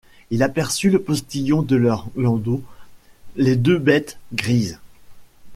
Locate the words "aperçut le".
0.41-0.97